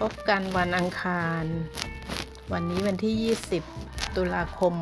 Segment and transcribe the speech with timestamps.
[0.00, 1.44] พบกันวันอังคาร
[2.52, 3.14] วันนี้วันที่
[3.70, 4.74] 20 ตุลาคม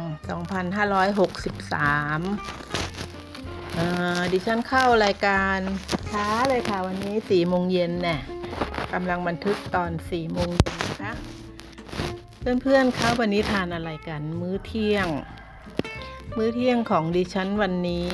[1.18, 3.86] 2563เอ่
[4.18, 5.58] อดิฉันเข้ารายการ
[6.10, 8.20] ช้าเลยค่ะ วันนี้4โมงเย็นเนี่ย
[8.92, 11.12] กำลังบันทึกตอน4โมงเย็นนะคะ
[12.62, 15.06] เพื่อนๆคะวันนี้ทานอะไรกัน มื้อเที่ยง
[16.36, 18.08] มื้อเที่ยงของดิฉันวันนี้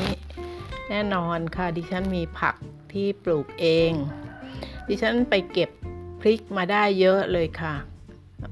[0.89, 2.55] แน่นอนค่ะ ดิฉันมีผัก
[2.93, 3.93] ที่ปลูกเอง
[4.89, 5.71] ดิฉันไปเก็บ
[6.27, 7.75] พริกมาได้เยอะเลยค่ะ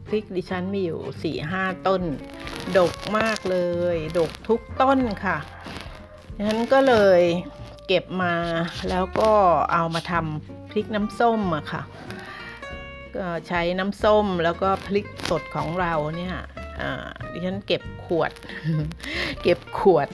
[0.06, 2.02] พริกดิฉันมีอยู่สี่ห้าต้น
[2.78, 3.58] ดกมากเล
[3.94, 5.38] ย ดกทุกต้นค่ะ
[6.34, 7.20] ดิฉันก็เลย
[7.86, 8.34] เก็บมา
[8.90, 9.30] แล้วก็
[9.72, 11.82] เอามาทำพริกน้ำส้มอะค่ะ
[13.16, 16.36] ก็ใช้น้ำส้มแล้วก็พริกสดของเราเนี่ย
[17.32, 18.32] ดิฉันเก็บขวด
[19.42, 20.08] เก็บขวด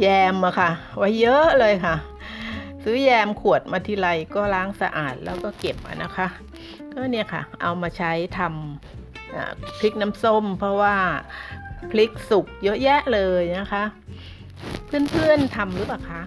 [0.00, 1.96] แยมอะค่ะ ไว้เยอะเลยค่ะ
[2.84, 6.28] ซื้อแยมขวดมาทีไรก็ล้างสะอาดแล้วก็เก็บอะนะคะ
[6.92, 10.96] ก็เนี่ยค่ะ เอามาใช้ทำพริกน้ำส้ม เพราะว่า
[11.90, 13.84] พริกสุกเยอะแยะเลยนะคะ
[14.86, 16.22] เพื่อนๆทำหรือเปล่าคะ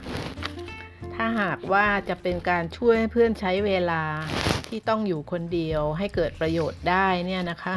[1.15, 4.03] ถ้าหากว่าจะเป็นการช่วยให้เพื่อนใช้เวลา
[4.67, 7.75] ที่ต้องอยู่คนเดียวให้เกิดประโยชน์ได้เนี่ยนะคะ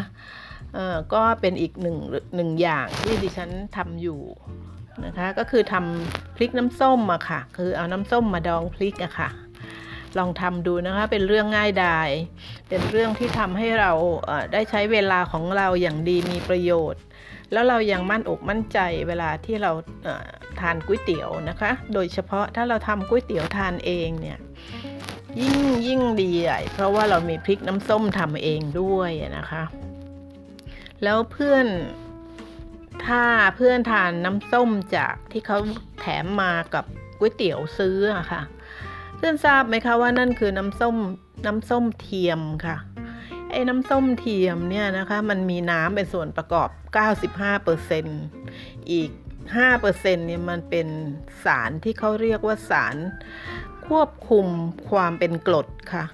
[1.14, 1.96] ก็เป็นอีกหนึ่ง
[2.36, 4.20] หนึ่งอย่างที่ดิฉันทำอยู่
[5.06, 9.28] นะคะ ก็คือทำพริกน้ำส้มอะค่ะ คือเอาน้ำส้มมาดองพริกอะค่ะ
[10.18, 12.08] ลองทำดูนะคะ เป็นเรื่องง่ายดาย
[12.68, 13.92] เป็นเรื่องที่ทำให้เรา
[14.52, 17.02] ได้ใช้เวลาของเราอย่างดีมีประโยชน์
[17.52, 19.72] แล้วเรายังมั่นอกมั่นใจเวลาที่เรา
[20.04, 24.38] เทานก๋วยเตี๋ยวนะคะ โดยเฉพาะถ้าเราทำก๋วยเตี๋ยวทานเองเนี่ย
[25.40, 29.62] ยิ่งยิ่งดีใหญ่เพราะว่าเรามีพริกน้ำส้มทำเองด้วยนะคะ
[31.02, 31.66] แล้วเพื่อน
[33.06, 33.22] ถ้า
[33.56, 35.58] เพื่อนทานน้ำส้มจากที่เขา
[36.00, 36.84] แถมมากับ
[37.18, 38.42] ก๋วยเตี๋ยวซื้อะค่ะ
[39.18, 40.96] เพื่อนทราบไหมคะว่านั่นคือน้ำส้ม
[41.46, 42.76] น้ำส้มเทียมค่ะ
[43.50, 46.68] ไอ้น้ำส้มเทียมเนี่ยนะคะมันมีน้ำเป็นส่วนประกอบ
[47.78, 49.10] 95%อีก
[49.62, 50.86] 5%เนี่ยมันเป็น
[51.44, 52.96] สารที่เขาเรียกว่าสาร
[53.86, 54.46] ควบคุม
[54.90, 56.04] ความเป็นกรดค่ะ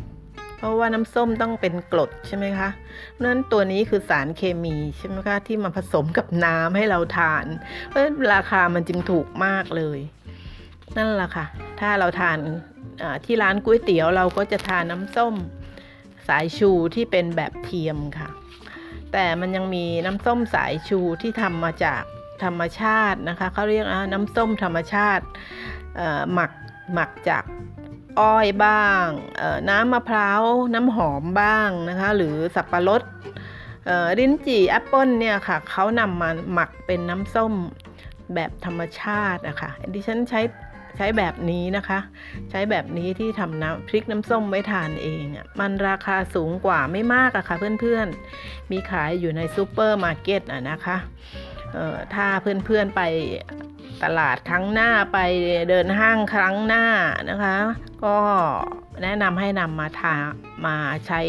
[0.56, 2.68] เพราะว่าน้ำส้มต้องเป็นกรดใช่ไหมคะ
[3.18, 7.44] เนั้นตัวนี้คือสารเคมีใช่ไหมคะที่มาผสมกับน้ำให้เราทาน
[7.88, 8.02] เพราะ
[8.34, 9.98] ราคามันจึงถูกมากเลย
[10.96, 11.46] นั่นแหละค่ะ
[11.80, 12.38] ถ้าเราทาน
[13.24, 15.34] ที่ร้านก๋วยเตี๋ยวเราก็จะทานน้ำส้ม
[16.28, 18.28] สายชูที่เป็นแบบเทียมค่ะ
[19.12, 22.02] แต่มันยังมีน้ำส้มสายชูที่ทำมาจาก
[22.44, 25.24] ธรรมชาตินะคะเขาเรียกน้ำส้มธรรมชาติ
[26.32, 26.52] หมัก
[26.94, 27.44] หมักจาก
[28.20, 29.06] อ้อยบ้าง
[29.70, 30.42] น้ำมะพร้าว
[30.74, 33.02] น้ำหอมบ้างนะคะ หรือสับปะรด
[34.18, 37.52] ลิ้นจี่แอปเปิลเนี่ยค่ะเขานำมาหมักเป็นน้ำส้ม
[38.34, 40.40] แบบธรรมชาตินะคะดิฉันใช้
[40.96, 41.98] ใช้แบบนี้นะคะ
[42.50, 50.96] ใช้แบบนี้ที่ทำน้ำพริกน้ำส้มไว้ทานเองอะมันราคาสูงกว่าไม่มากอะค่ะเพื่อนๆ มีขายอยู่ในซูเปอร์มาร์เก็ตอะนะคะ
[51.72, 53.02] เอ่อถ้าเพื่อนๆไป
[54.02, 55.18] ตลาดครั้งหน้าไป
[55.68, 56.86] เดินห้างครั้งหน้า
[57.30, 57.56] นะคะ
[58.04, 58.18] ก็
[59.02, 60.16] แนะนำให้นำมาทา
[60.66, 61.20] มาใช้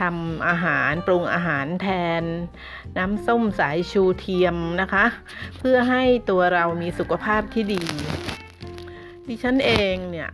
[0.00, 1.88] ทำอาหารปรุงอาหารแท
[2.20, 2.22] น
[2.98, 5.04] น้ำส้มสายชูเทียมนะคะ
[5.58, 7.82] เพื่อให้ตัวเรามีสุขภาพที่ดี
[9.28, 10.30] ดิฉันเองเนี่ย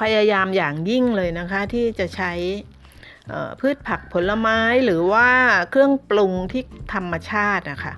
[0.00, 2.32] พยายามอย่างยิ่งเลยนะคะที่จะใช้
[3.60, 5.28] พืชผักผลไม้หรือว่า
[5.70, 6.62] เครื่องปรุงที่
[6.94, 7.94] ธรรมชาตินะคะ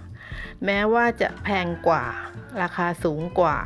[0.64, 2.04] แม้ว่าจะแพงกว่า
[2.62, 3.56] ราคาสูงกว่า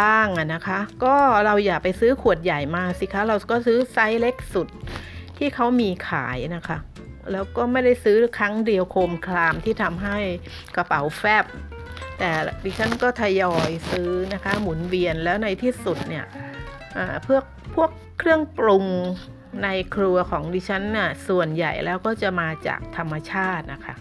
[0.00, 4.68] บ้างนะคะ ก็เราอย่าไปซื้อขวดใหญ่มาสิคะเราก็ซื้อไซส์เล็กสุด
[5.38, 6.78] ที่เขามีขายนะคะ
[7.32, 10.18] แล้วก็ไม่ได้ซื้อครั้งเดียวโคมคลามที่ทำให้
[10.76, 11.44] กระเป๋าแฟบ
[12.18, 12.30] แต่
[12.64, 16.24] ดิฉันก็ทยอยซื้อนะคะ หมุนเวียนแล้วในที่สุดเนี่ย
[16.96, 17.44] อ่าพวก
[17.74, 18.86] พวกเครื่องปรุง
[19.62, 23.94] ในครัวของดิฉันน่ะส่วนใหญ่แล้วก็จะมาจากธรรมชาตินะคะ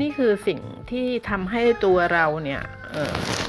[0.00, 2.62] นี่คือสิ่งที่ทำให้ตัวเราเนี่ย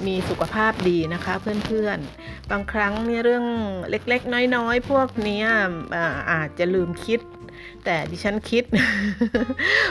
[0.07, 1.33] มีสุขภาพดีนะคะ
[1.65, 3.45] เพื่อนๆ บางครั้งเนี่ยเรื่อง
[3.89, 5.43] เล็กๆ น้อยๆ พวกนี้
[6.31, 7.19] อาจจะลืมคิด
[7.85, 8.63] แต่ดิฉันคิด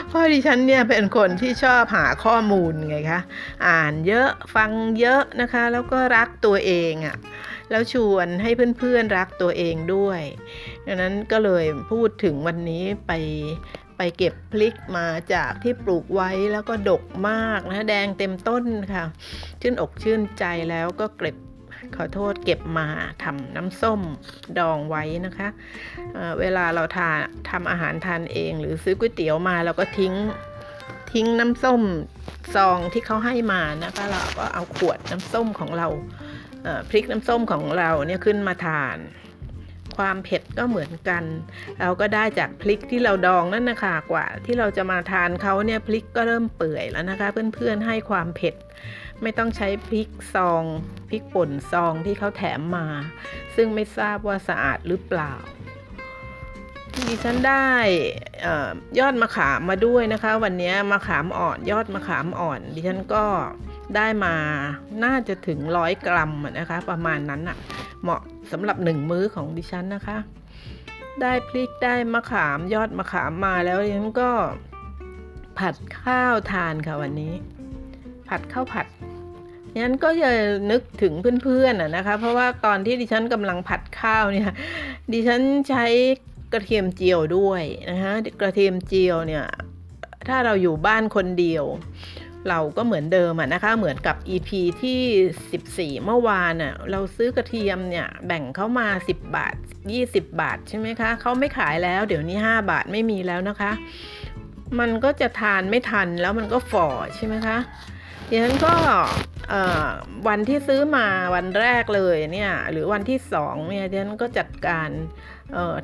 [0.07, 3.21] เพราะดิฉันเนี่ยเป็นคนที่ชอบหาข้อมูลไงคะ
[3.67, 7.15] อ่านเยอะฟังเยอะนะคะ แล้วก็รักตัวเองอะ่ะ
[7.71, 10.21] แล้วชวนให้เพื่อนๆรักตัวเองด้วย
[10.85, 13.11] ดังนั้นก็เลยพูดถึงวันนี้ไป
[13.97, 18.63] ไปเก็บพลิกมาจากที่ปลูกไว้แล้วก็ดกมากนะแดงเต็มต้น
[18.93, 19.03] ค่ะ
[19.61, 21.35] ชื่นอกชื่นใจแล้วก็เก็บ
[21.95, 22.87] ขอโทษเก็บมา
[23.23, 24.01] ทำน้ำส้ม
[24.59, 25.49] ดองไว้นะคะ
[26.13, 27.17] เเวลาเราทาน
[27.49, 30.13] ทำอาหารทานเอง หรือซื้อก๋วยเตี๋ยวมาเราก็ทิ้ง
[31.13, 31.81] ทิ้งน้ำส้ม
[32.55, 35.87] ซองที่เขาให้มานะคะเราก็เอาขวดน้ำส้มของเรา
[36.87, 38.97] เพริกน้ำส้มของเราเนี่ยขึ้นมาทาน
[39.99, 41.23] ความเผ็ดก็เหมือนกัน
[41.79, 48.55] เราก็ได้จากพริกที่เราดองนั่นนะคะกว่า ที่เราจะมาทานเขาเนี่ยพริกก็เริ่มเปื่อยแล้วนะคะ เพื่อนๆให้ความเผ็ด
[49.21, 50.63] ไม่ต้องใช้พริกซอง
[51.09, 52.87] พริกป่นซองที่เขาแถมมา
[53.55, 55.33] ซึ่งไม่ทราบว่าสะอาดหรือเปล่า
[57.07, 57.69] ดิฉันได้
[58.99, 63.25] ยอดมะขามมาด้วยนะคะ วันนี้มะขามอ่อนยอดมะขามอ่อน ดิฉันก็
[63.95, 64.35] ได้มา
[65.03, 67.57] น่าจะถึงร้อยกรัมนะคะ ประมาณนั้นอะ
[68.03, 70.17] เหมาะ สำหรับหนึ่งมื้อของดิฉันนะคะ
[71.21, 74.31] ได้พริกได้มะขามยอดมะขามมาแล้วดิฉันก็
[75.59, 77.33] ผัดข้าวทานค่ะวันนี้
[78.29, 78.87] ผัดข้าวผัด
[79.81, 80.29] งั้นก็จะ
[80.71, 81.13] นึกถึง
[81.43, 84.49] เพื่อนๆนะคะ เพราะว่าตอนที่ดิฉันกำลังผัดข้าวเนี่ย
[85.13, 85.85] ดิฉันใช้
[86.53, 89.45] กระเทียมเจียวด้วยนะคะกระเทียมเจียวเนี่ย
[90.27, 91.65] ถ้าเราอยู่บ้านคนเดียว
[92.49, 94.49] เราก็เหมือนเดิมอะนะคะเหมือนกับ EP
[94.81, 99.55] ที่ 14 เมื่อวานอะเราซื้อกระเทียมเนี่ยแบ่งเข้ามา 10 บาท
[99.93, 103.71] 20 บาทใช่ไหมคะเขาไม่ขายแล้วเดี๋ยวนี้ 5 บาทไม่มีแล้วนะคะ
[104.79, 107.57] มันก็จะทานไม่ทันแล้วมันก็ฝ่อใช่ไหมคะ
[108.29, 108.73] ดิฉันก็
[110.27, 114.89] วันที่ซื้อมาวันแรกเลยเนี่ยหรือวันที่สองเนี่ยดิฉันก็จัดการ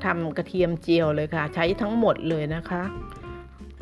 [0.05, 2.83] ทำกระเทียมเจียวเลยค่ะ ใช้ทั้งหมดเลยนะคะ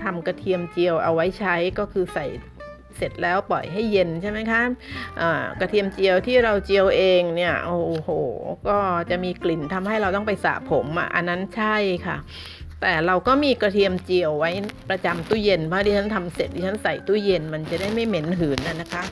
[0.04, 2.26] ทำกระเทียมเจียวเอาไว้ใช้ก็คือใส่
[2.98, 8.10] เสร็จแล้วปล่อยให้เย็นใช่ไหมคะะกระเทียมเจียวที่เราเจียวเองเนี่ยโอ้โห
[8.68, 8.78] ก็
[9.10, 11.76] จะมีกลิ่นทำให้เราต้องไปสระผมอะอันนั้นใช่
[12.06, 12.18] ค่ะ
[12.82, 14.52] แต่เราก็มีกระเทียมเจียวไว้
[14.90, 19.04] ประจำตู้เย็นเพราะดิฉันทำเสร็จดิฉันใส่ตู้เย็นมันจะได้ไม่เหม็นหืนนะคะ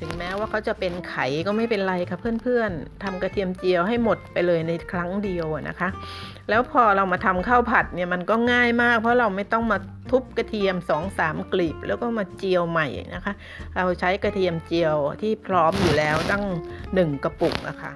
[0.00, 5.88] ถึงแม้ว่าเขาจะเป็นไข่ก็ไม่เป็นไรค่ะเพื่อนๆทำกระเทียมเจียวให้หมดไปเลยในครั้งเดียวนะคะ
[6.48, 9.78] แล้วพอเรามาทำข้าวผัดเนี่ยมันก็ง่ายมาก เพราะเราไม่ต้องมา
[10.10, 13.32] ทุบกระเทียม2อสามกลีบ แล้วก็มาเจียวใหม่นะคะ
[13.76, 16.44] เราใช้กระเทียมเจียวที่พร้อมอยู่แล้วตั้ง
[16.94, 17.92] หนึ่งกระปุกนะคะ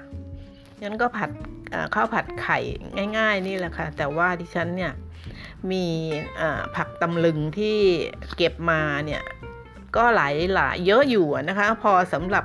[0.82, 1.30] งั้นก็ผัด
[1.94, 2.58] ข้าวผัดไข่
[3.18, 4.92] ง่ายๆนี่แหละค่ะ แต่ว่าดิฉันเนี่ย
[5.70, 5.84] มี
[6.76, 7.78] ผักตำลึงที่
[8.36, 9.22] เก็บมาเนี่ย
[9.96, 12.44] ก็หลายหลายเยอะอยู่นะคะ พอสำหรับ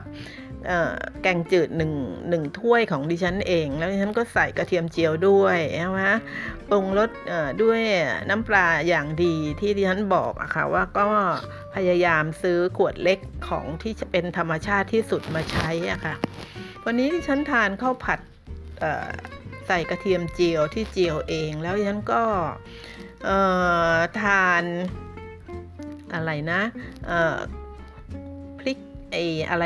[1.22, 1.94] แกงจืดหนึ่ง
[2.30, 5.58] หนึ่งถ้วยของดิฉันเอง แล้วดิฉันก็ใส่กระเทียมเจียวด้วย
[6.00, 6.18] นะ
[6.70, 7.10] ปรุงรส
[7.62, 7.82] ด้วย
[8.30, 11.08] น้ำปลาอย่างดีที่ดิฉันบอกอะค่ะว่าก็
[11.76, 16.16] พยายามซื้อขวดเล็กของที่จะเป็นธรรมชาติที่สุดมาใช้อะค่ะ
[16.86, 18.20] วันนี้ดิฉันทานข้าวผัด
[19.68, 22.24] ใส่กระเทียมเจียวที่เจียวเอง แล้วดิฉันก็
[24.22, 24.64] ทาน
[26.14, 26.62] อะไรนะ
[28.60, 28.80] พริก
[29.12, 29.16] ไอ
[29.50, 29.66] อะไร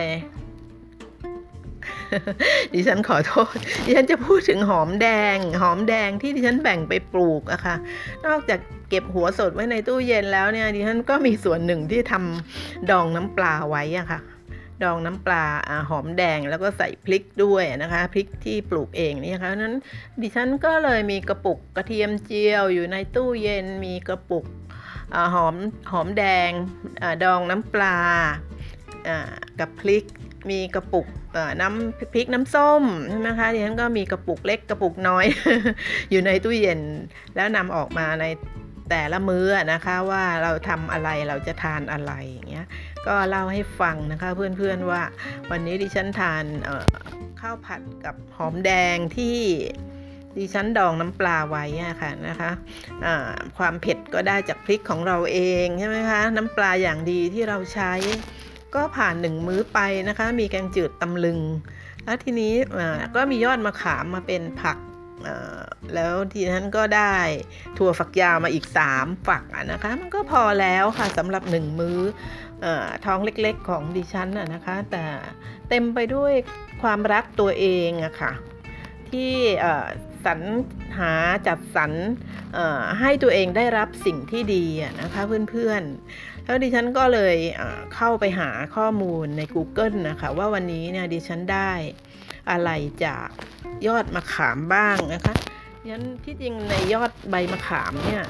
[2.73, 3.55] ดิฉันขอโทษ
[3.85, 7.75] ดิฉันจะพูดถึงหอมแดง หอมแดงที่ดิฉันแบ่งไปปลูกอะคะ่ะ
[8.25, 8.59] นอกจาก
[8.89, 14.19] เก็บหัวสดไว้ในตู้เย็นแล้วเนี่ย ดิฉันก็มีส่วนหนึ่งที่ทำดองน้ำปลาไว้อะค่ะ
[14.83, 15.43] ดองน้ำปลา
[15.89, 19.75] หอมแดงแล้วก็ใส่พริกด้วยนะคะ พริกที่ปลูกเองนี่คะนั้น
[20.21, 24.45] ดิฉันก็เลยมีกระปุกกระเทียมเจียวอยู่ในตู้เย็น มีกระปุก
[25.33, 25.55] หอม
[25.91, 26.49] หอมแดง
[27.01, 27.97] อดองน้ำปลา
[29.59, 30.05] กับพริก
[30.49, 31.07] มีกระปุก
[31.61, 35.25] น้ำพริกน้ำส้มใช่ไหมคะดิฉันก็มีกระปุกเล็กกระปุกน้อย
[36.11, 36.79] อยู่ในตู้เย็น
[37.35, 38.25] แล้วนำออกมาใน
[38.89, 42.65] แต่ละมื้อนะคะว่าเราทำอะไรเราจะทานอะไรอย่างเงี้ย
[43.07, 45.01] ก็เล่าให้ฟังนะคะเพื่อนๆว่า
[45.51, 46.43] วันนี้ดิฉันทาน
[47.39, 49.37] ข้าวผัดกับหอมแดงที่
[50.37, 53.13] ดิฉันดองน้ำปลาไว้ะค่ะนะคะะ
[53.57, 57.93] ความเผ็ดก็ได้จากพริกของเราเองใช่ไหมคะน้ำปลาอย่างดีที่เราใช้
[58.75, 61.39] ก็ผ่านหนึ่งมื้อไปนะคะ มีแกงจืดตำลึง
[62.03, 62.53] แล้วทีนี้
[63.15, 64.77] ก็มียอดมะขามมาเป็นผัก
[65.95, 67.15] แล้วทีนั้นก็ได้
[67.77, 71.99] ถั่วฝักยาวมาอีก 3 ฝักนะคะ มันก็พอแล้วค่ะสำหรับ 1 มื้อ
[72.65, 72.67] อ
[73.05, 75.05] ท้องเล็กๆของดิฉันนะคะ แต่
[75.69, 76.33] เต็มไปด้วย
[76.81, 78.31] ความรักตัวเองอะค่ะ
[79.09, 79.33] ที่
[80.25, 80.39] สรร
[80.97, 81.13] หา
[81.47, 81.91] จัดสรร
[82.99, 84.65] ให้ตัวเองได้รับสิ่งที่ดี
[85.01, 87.35] นะคะเพื่อนๆ แล้วดิฉันก็เลย
[87.95, 91.71] เข้าไปหาข้อมูลใน Google นะคะว่าวันนี้เนี่ยดิฉันได้
[92.51, 92.69] อะไร
[93.05, 93.27] จาก
[93.87, 95.33] ยอดมะขามบ้างนะคะ
[95.89, 98.23] ยันที่จริงในยอดใบมะขามเนี่ย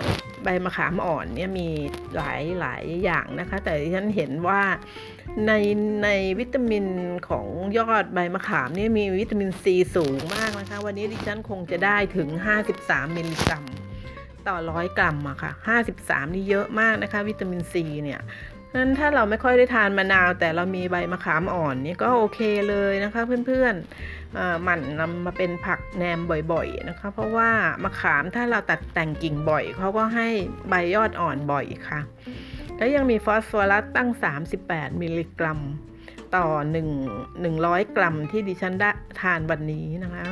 [0.44, 1.68] ใบมะขามอ่อนเนี่ยมี
[2.16, 4.62] หลายหลายอย่างนะคะ แต่ฉันเห็นว่า
[5.48, 5.52] ใน
[6.04, 6.86] ในวิตามิน
[7.30, 12.30] ของยอดใบมะขามนี่มีวิตามินซีสูงมากนะคะ วันนี้ดิฉันคงจะได้ถึง
[12.70, 13.64] 53 มิลลิกรัม
[14.48, 15.52] ต่อร้อยกรัมอะค่ะ
[15.94, 18.22] 53 นี่เยอะมากนะคะ วิตามินซีเนี่ย
[18.76, 22.40] นั้นถ้าเราไม่ค่อยได้ทานมะนาว แต่เรามีใบมะขามอ่อนนี่ก็โอเค
[22.70, 24.21] เลยนะคะเพื่อนๆ
[24.68, 26.20] มันนำมาเป็นผักแหนม
[26.52, 27.50] บ่อยๆนะคะ เพราะว่า
[27.84, 30.28] มะขามถ้าเราตัดแต่งกิ่งบ่อยเขาก็ให้
[30.70, 32.00] ใบยอดอ่อนบ่อยค่ะ
[32.78, 34.10] แล้วยังมีฟอสฟอรัสตั้ง
[34.56, 35.60] 38 มิลลิกรัม
[36.36, 36.48] ต่อ
[37.06, 40.24] 1 100 กรัมที่ดิฉันได้ทานวันนี้นะคะ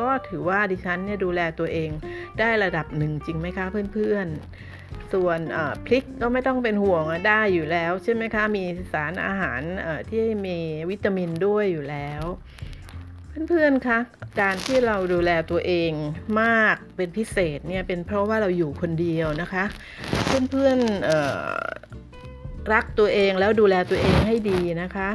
[0.00, 1.90] ก็ถือว่าดิฉันเนี่ยดูแลตัวเอง
[2.38, 5.38] ได้ระดับหนึ่งจริงไหมคะเพื่อนๆ ส่วน
[5.86, 9.60] พริกก็ไม่ต้องเป็นห่วงได้อยู่แล้วใช่ไหมคะ มีสารอาหาร
[10.10, 10.58] ที่มี
[10.90, 12.22] วิตามินด้วยอยู่แล้ว
[13.48, 13.98] เพื่อนๆ คะ
[14.40, 15.92] การที่เราดูแลตัวเอง
[16.40, 19.64] มากเป็นพิเศษเนี่ยเป็นเพราะว่าเราอยู่คนเดียวนะคะ
[20.50, 25.10] เพื่อนๆรักตัวเองแล้วดูแลตัวเองให้ดีนะคะ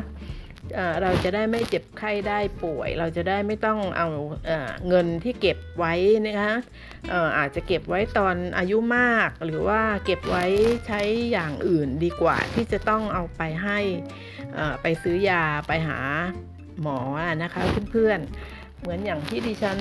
[1.02, 4.08] เราจะได้ไม่เจ็บไข้ได้ป่วย เราจะได้ไม่ต้องเอา
[4.46, 5.94] เเงินที่เก็บไว้
[6.28, 6.54] นะคะ
[7.38, 10.46] อาจจะเก็บไว้ตอนอายุมากหรือว่าเก็บไว้
[10.88, 13.80] ใช้อย่างอื่นดีกว่าที่จะต้องเอาไปให้
[14.82, 16.00] ไปซื้อยาไปหา
[16.82, 17.00] หมอ
[17.44, 19.78] นะคะเพื่อนๆ เหมือนอย่างที่ดิฉัน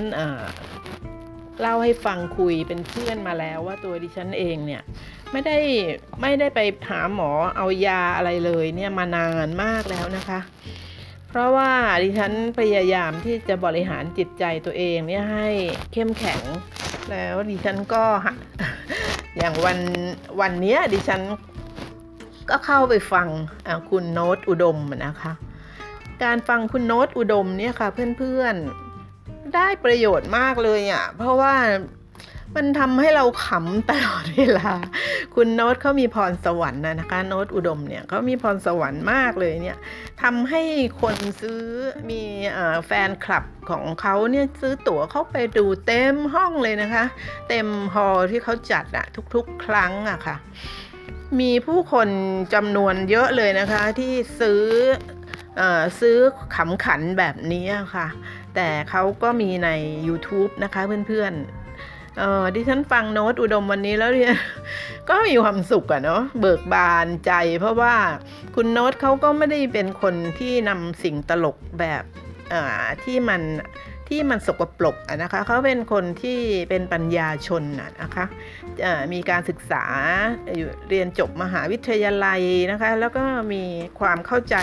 [1.60, 4.82] เล่าให้ฟังคุยเป็นเพื่อนมาแล้วว่าตัวดิฉันเองเนี่ย
[5.32, 5.58] ไม่ได้
[6.20, 6.60] ไม่ได้ไป
[6.90, 10.40] หาหมอเอายาอะไรเลยเนี่ยมานานมากแล้วนะคะ
[11.28, 11.72] เพราะว่า
[12.02, 15.48] ดิฉันพยายามที่จะบริหารจิตใจตัวเองเนี่ยให้
[15.92, 16.40] เข้มแข็ง
[17.10, 18.04] แล้วดิฉันก็
[19.38, 19.78] อย่างวัน
[20.40, 21.20] วันนี้ดิฉัน
[22.50, 23.28] ก็เข้าไปฟัง
[23.90, 25.32] คุณโน้ตอุดมนะคะ
[26.24, 31.54] การฟังคุณโน้ตอุดมเนี่ยค่ะเพื่อนๆ ได้ประโยชน์มากเลยอะ่ะ เพราะว่า
[32.56, 34.72] มันทำให้เราขำตลอดเวลา
[35.34, 39.78] คุณโน้ตเขามีพรสวรรค์นะคะ โน้ตอุดมเนี่ยเขามีพรสวรรค์มากเลยเนี่ย
[40.22, 40.62] ทำให้
[41.00, 41.62] คนซื้อ
[42.10, 42.22] มี
[42.86, 47.04] แฟนคลับของเขาเนี่ยซื้อตั๋วเข้าไปดูเต็มห้องเลยนะคะ
[47.48, 50.36] เต็มฮอลที่เขาจัดอะทุกๆ ครั้งอะค่ะ
[51.40, 52.08] มีผู้คน
[52.54, 54.62] จำนวนเยอะเลยนะคะ ที่ซื้อ
[56.00, 56.16] ซื้อ
[56.56, 58.06] ขำขันแบบนี้ค่ะ
[58.54, 59.68] แต่เขาก็มีใน
[60.08, 64.34] YouTube นะคะเพื่อนๆเออดิฉันฟังโน้ตอุดมวันนี้แล้วเนี่ย
[65.08, 67.94] ก็มีความสุขอะเนาะเบิกบานใจ เพราะว่า
[68.54, 72.04] คุณโน้ตเขาก็ไม่ได้เป็นคนที่นำสิ่งตลกแบบ
[73.04, 73.42] ที่มัน
[74.08, 77.62] ที่มันสกปรกนะคะเขาเป็นคนที่เป็นปัญญาชน
[78.02, 78.24] นะคะ
[79.12, 79.84] มีการศึกษา
[80.88, 83.64] เรียนจบมหาวิทยาลัยนะคะ แล้วก็มี
[84.00, 84.56] ความเข้าใจ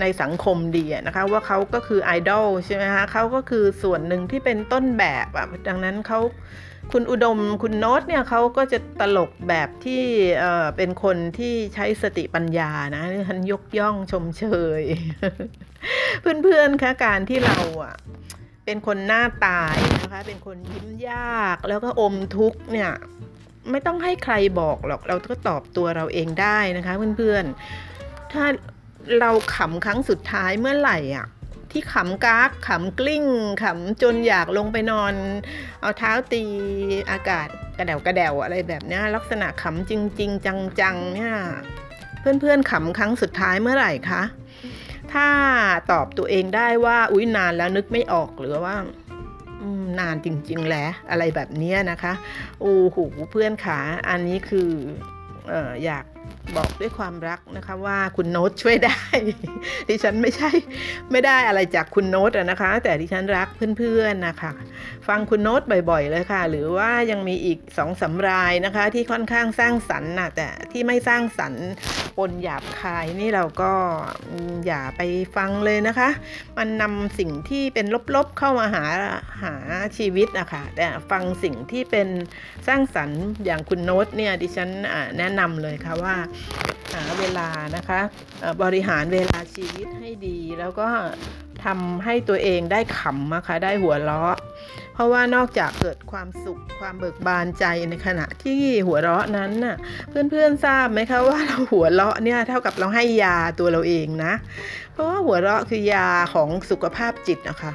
[0.00, 6.20] ในสังคมดีนะคะว่าเขาก็คือไอดอลใช่ไหมคะเขาก็คือส่วนหนึ่งที่เป็นต้นแบบอะดังนั้นเขา
[6.92, 10.02] คุณอุดมคุณโน้ตเนี่ยเขาก็จะตลกแบบที่
[10.76, 14.44] เป็นคนที่ใช้สติปัญญานะท่านยกย่องชมเช
[14.80, 14.82] ย
[16.20, 17.94] เพื่อนๆคะการที่เราอะ
[18.64, 22.92] เป็นคนหน้าตายนะคะ เป็นคนยิ้มยากแล้วก็อมทุกเนี่ย
[23.70, 28.44] ไม่ต้องให้ใครบอกหรอกเราก็ตอบตัวเราเองได้นะคะ เพื่อนๆถ้า
[29.20, 31.26] เราขำครั้งสุดท้ายเมื่อไหร่อะ
[31.70, 33.24] ที่ขำกากขำกลิ้ง
[33.62, 35.14] ขำจนอยากลงไปนอน
[35.80, 36.42] เอาเท้าตี
[37.10, 37.48] อากาศ
[37.78, 40.46] กระเดวกระเดวอะไรแบบนี้ลักษณะขำจริงๆ
[40.80, 41.34] จังๆเนี่ย
[42.20, 44.22] เพื่อนๆขำครั้งสุดท้ายเมื่อไหร่คะ
[45.12, 45.28] ถ้า
[45.90, 48.76] ตอบตัวเองได้ว่าอุ้ยนานแล้วนึกไม่ออกหรือว่า
[50.00, 52.12] นานจริงๆแหละอะไรแบบนี้นะคะ
[52.60, 52.96] โอ้โห
[53.30, 54.70] เพื่อนขาอันนี้คือ
[55.50, 55.52] อ
[55.84, 56.04] อยาก
[56.56, 58.98] บอกด้วยความรักนะคะว่าคุณโน้ตช่วยได้
[59.88, 60.50] ดิฉันไม่ใช่
[61.10, 64.52] ไม่ได้อะไรจากคุณโน้ตนะคะ แต่ดิฉันรักเพื่อนๆนะคะ
[65.08, 71.66] ฟังคุณโน้ตบ่อยๆเลยค่ะ หรือว่ายังมีอีกสองสารายนะคะ ที่ค่อนข้างสร้างสรรค์นะแต่ที่ไม่สร้างสรรค์
[72.16, 73.72] ปนหยาบคายนี่เราก็
[74.66, 75.02] อย่าไป
[75.36, 76.08] ฟังเลยนะคะ
[76.58, 78.84] มันนำสิ่งที่เป็นลบๆเข้ามาหา
[79.42, 79.54] หา
[79.96, 82.08] ชีวิตนะคะแต่ฟังสิ่งที่เป็น
[82.68, 84.70] สร้างสรรค์อย่างคุณโน้ตเนี่ยดิฉัน
[85.18, 86.16] แนะนำเลยค่ะว่า
[86.94, 88.00] หาเวลานะคะ
[88.62, 90.88] บริหารเวลาชีวิตให้ดี แล้วก็
[91.64, 94.36] ทำให้ตัวเองได้ขำนะคะได้หัวเราะ
[94.94, 99.76] เพราะว่านอกจากเกิดความสุขความเบิกบานใจในขณะที่หัวเราะนั้นน่ะ
[100.08, 104.32] เพื่อนๆทราบไหมคะว่าเราหัวเราะเนี่ยเท่ากับเราให้ยาตัวเราเองนะ
[104.92, 107.72] เพราะว่าหัวเราะคือยาของสุขภาพจิตนะคะ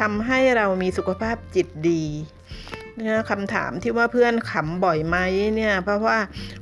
[0.00, 2.04] ทำให้เรามีสุขภาพจิตดี
[3.02, 5.16] นี่ยคำถามที่ว่าเพื่อนขำบ่อยไหม
[5.56, 6.18] เนี่ย เพราะว่า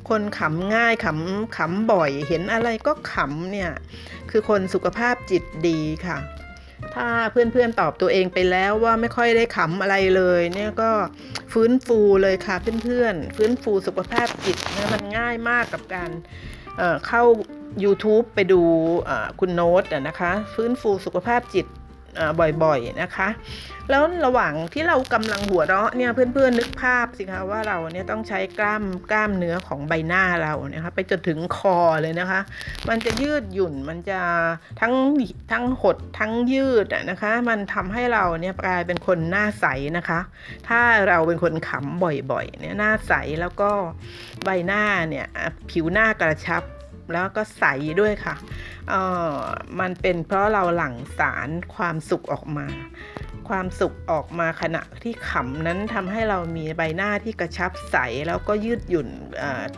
[0.08, 3.70] คนขำง่ายขำขำบ่อย เห็นอะไรก็ขำเนี่ย
[4.30, 6.18] คือคนสุขภาพจิตดีค่ะ
[6.94, 10.90] ถ้าเพื่อนๆตอบตัวเองไปแล้วว่าไม่ค่อยได้ขำอะไรเลยเนี่ยก็
[11.52, 16.10] ฟื้นฟูเลยค่ะเพื่อนๆ ฟื้นฟูสุขภาพจิตนะมันง่ายมากกับการ
[16.78, 17.22] เเข้า
[17.84, 18.62] YouTube ไปดู
[19.40, 21.66] คุณโน้ตนะคะ ฟื้นฟูสุขภาพจิต
[22.64, 23.28] บ่อยๆนะคะ
[23.90, 32.40] แล้วระหว่างที่เรากำลังหัวเราะเนี่ยเพื่อนๆนึกภาพสิคะว่าเราเนี่ยต้องใช้กล้ามกล้ามเนื้อของใบหน้าเรานี่ยคะไปจนถึงคอเลยนะคะ
[32.88, 34.20] มันจะยืดหยุ่นมันจะ
[34.80, 34.94] ทั้ง
[35.52, 40.20] ทั้งหดทั้งยืดนะคะ มันทำให้เราเนี่ยกลายเป็นคนหน้าใสนะคะ
[40.68, 43.70] ถ้าเราเป็นคนขำบ่อยๆเนี่ยหน้าใสแล้วก็
[44.44, 45.26] ใบหน้าเนี่ย
[45.70, 46.62] ผิวหน้ากระชับ
[47.12, 47.64] แล้วก็ใส
[48.00, 48.34] ด้วยค่ะ
[48.88, 49.02] เอ่
[49.34, 49.38] อ
[49.80, 52.66] มันเป็นเพราะเราหลั่งสารความสุขออกมา
[53.48, 59.08] ความสุขออกมาขณะที่ขำนั้นทำให้เรามีใบหน้าที่กระชับใส แล้วก็ยืดหยุ่น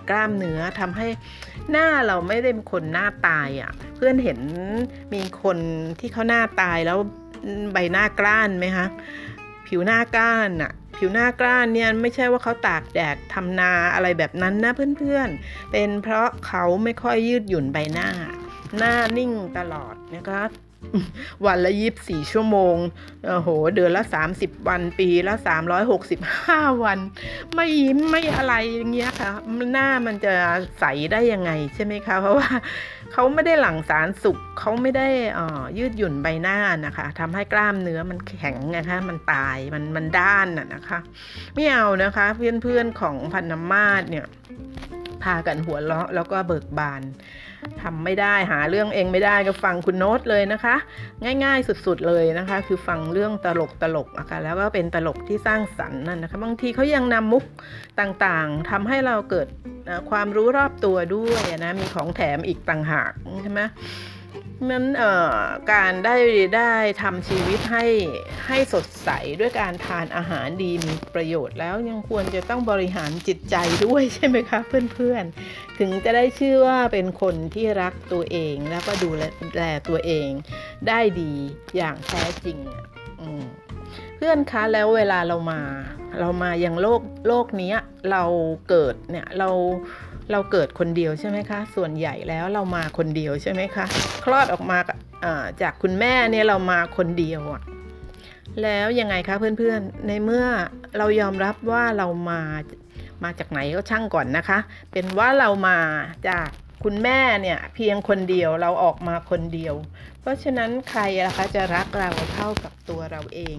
[0.09, 1.09] กล้ามเนื้อทำให้
[1.71, 4.41] หน้าเราไม่ได้เป็นคนหน้าตายอะ่ะ เพื่อนเห็น
[5.15, 5.59] มีคน
[6.01, 6.99] ที่เขาหน้าตายแล้ว
[7.73, 8.87] ใบหน้ากล้านไหมคะ
[9.67, 18.09] ผิวหน้ากล้านอะผิวหน้ากล้านเนี่ยไม่ใช่ว่าเขาตากแดดทำนาอะไรแบบนั้นนะเพื่อนๆ เป็นเพราะเขาไม่ค่อยยืดหยุ่นใบหน้า
[18.77, 20.45] หน้านิ่งตลอดนะคะ
[21.47, 22.77] วันละยีิบสี่ชั่วโมง
[23.27, 24.03] โอ้โห เดือนละ
[24.37, 25.35] 30วัน ปีละ
[26.09, 26.99] 365วัน
[27.55, 29.31] ไม่ยิ้มไม่อะไรอย่างเงี้ยค่ะ
[29.73, 30.35] หน้ามันจะ
[30.81, 32.51] ใสได้ยังไงใช่ไหมคะ เพราะว่า
[33.13, 35.09] เขาไม่ได้หลั่งสารสุขเขาไม่ได้
[35.39, 35.47] อ่
[35.79, 40.99] ยืดหยุ่นใบหน้านะคะทำให้กล้ามเนื้อมันแข็งนะคะ มันตาย มันมันด้านน่ะนะคะ
[41.55, 44.27] ไม่เอานะคะ เพื่อนๆของพันธมาศเนี่ย
[45.23, 47.03] พากันหัวเราะแล้วก็เบิกบาน
[47.83, 50.77] ทำไม่ได้หาเรื่องเองไม่ได้ก็ฟังคุณโน้ตเลยนะคะ
[51.45, 57.45] ง่ายๆสุดๆเลยนะคะ คือฟังเรื่องตลกตลกนะคะแล้วก็เป็นตลกที่สร้างสรรค์นั่นนะคะ บางทีเขายังนำมุก
[58.01, 59.47] ต่างๆทำให้เราเกิด
[60.11, 63.13] ความรู้รอบตัวด้วยนะมีของแถมอีกต่างหาก
[63.43, 63.61] ใช่ไหม
[64.71, 64.85] นั้น
[65.73, 66.17] การได้
[66.57, 66.73] ได้
[67.03, 67.85] ทำชีวิตให้
[68.47, 69.11] ให้สดใส
[69.41, 79.11] ด้วยการทานอาหารดีมีประโยชน์แล้วยังควรจะต้องบริหารจิตใจด้วยใช่ไหมคะเพื่อนๆ ถึงจะได้ชื่อว่าเป็นคนที่รักตัวเองแล้วก็ดู
[79.57, 80.29] แลตัวเอง
[80.89, 81.33] ได้ดี
[81.77, 82.59] อย่างแท้จริง
[84.17, 85.61] เพื่อนคะแล้วเวลาเรามา
[86.21, 87.75] เรามายังโลกโลกนี้
[88.11, 88.23] เรา
[88.69, 89.51] เกิดเนี่ยเรา
[90.33, 93.85] เราเกิดคนเดียวใช่ไหมคะ ส่วนใหญ่แล้วเรามาคนเดียวใช่ไหมคะ
[94.25, 94.79] คลอดออกมา
[95.63, 97.63] จากคุณแม่เนี่ยเรามาคนเดียวอะ
[98.63, 100.47] แล้วยังไงคะเพื่อนๆ ในเมื่อ
[100.99, 102.41] เรายอมรับว่าเรามา
[103.25, 104.59] มาจากไหนก็ช่างก่อนนะคะ
[104.93, 105.79] เป็นว่าเรามา
[106.29, 106.49] จาก
[106.85, 109.75] คุณแม่เนี่ยเพียงคนเดียวเราออกมาคนเดียว
[110.21, 113.57] เพราะฉะนั้นใครล่ะคะจะรักเราเท่ากับตัวเราเอง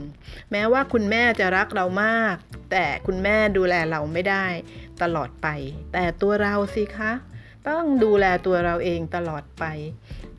[0.51, 2.36] แม้ว่าคุณแม่จะรักเรามาก
[2.71, 4.45] แต่คุณแม่ดูแลเราไม่ได้
[5.03, 5.47] ตลอดไป
[5.93, 7.12] แต่ตัวเราสิคะ
[7.69, 9.65] ต้องดูแลตัวเราเองตลอดไป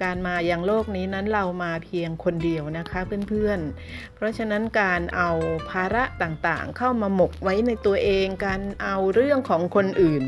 [0.02, 5.30] การมายังโลกนี้นั้นเรามาเพียงคนเดียวนะคะเพื่อนๆ เพราะฉะนั้นการเอา
[5.70, 10.24] ภาระต่างๆ เข้ามาหมกไว้ในตัวเอง การเอาเรื่องของคนอื่น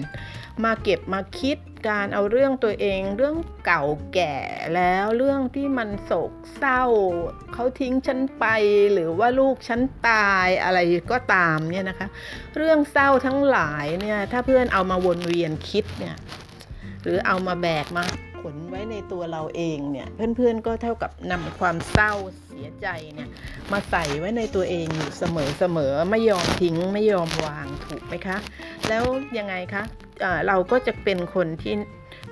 [0.65, 3.85] มาเก็บมาคิดการเอาเรื่องตัวเองเรื่องเก่า
[4.15, 4.37] แก่
[4.75, 6.85] แล้วเรื่องที่มันโศกเศร้า
[7.53, 8.47] เขาทิ้งฉันไป
[8.93, 10.79] หรือว่าลูกฉันตายอะไร
[11.13, 12.09] ก็ตามเนี่ยนะคะ
[12.57, 16.17] เรื่องเศร้าทั้งหลายเนี่ยถ้าเพื่อนเอามาวนเวียนคิดเนี่ย
[17.03, 18.05] หรือเอามาแบกมา
[18.43, 22.13] ขนไว้ในตัวเราเองเนี่ยเพื่อนๆก็เท่ากับนำความเศร้า
[22.47, 23.29] เสียใจเนี่ย
[23.73, 28.37] มาใส่ไว้ในตัวเองอยู่เสมอๆไม่ยอมทิ้งไม่ยอมวางถูกไหมคะ
[28.89, 29.05] แล้ว
[29.39, 31.75] ยังไงคะะเราก็จะเป็นคนที่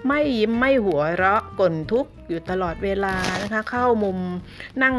[0.08, 4.18] ไม่ยิ้มไม่หัวเราะกลนทุกข์อยู่ตลอดเวลานะคะเข้ามุม
[4.82, 4.96] นั่ง